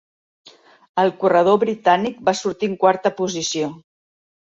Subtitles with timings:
[1.03, 3.73] El corredor britànic va sortir en quarta posició.